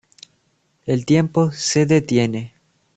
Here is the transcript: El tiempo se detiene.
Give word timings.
El 0.87 1.05
tiempo 1.05 1.51
se 1.51 1.85
detiene. 1.85 2.55